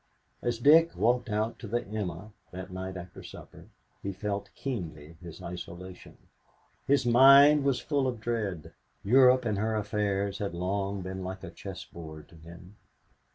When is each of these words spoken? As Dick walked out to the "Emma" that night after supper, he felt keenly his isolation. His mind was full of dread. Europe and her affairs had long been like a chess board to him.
As 0.41 0.57
Dick 0.57 0.95
walked 0.97 1.29
out 1.29 1.59
to 1.59 1.67
the 1.67 1.85
"Emma" 1.87 2.31
that 2.49 2.71
night 2.71 2.97
after 2.97 3.21
supper, 3.21 3.67
he 4.01 4.11
felt 4.11 4.49
keenly 4.55 5.15
his 5.21 5.43
isolation. 5.43 6.17
His 6.87 7.05
mind 7.05 7.63
was 7.63 7.79
full 7.79 8.07
of 8.07 8.19
dread. 8.19 8.73
Europe 9.03 9.45
and 9.45 9.59
her 9.59 9.75
affairs 9.75 10.39
had 10.39 10.55
long 10.55 11.03
been 11.03 11.23
like 11.23 11.43
a 11.43 11.51
chess 11.51 11.85
board 11.85 12.27
to 12.29 12.35
him. 12.37 12.77